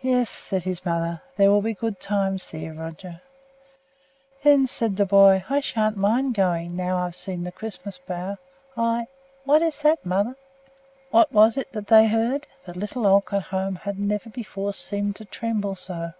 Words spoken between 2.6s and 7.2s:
Roger." "Then," said the boy, "I sha'n't mind going, now that I've